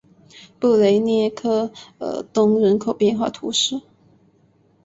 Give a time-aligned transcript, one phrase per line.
[0.59, 3.83] 布雷涅科尔东人口变化图示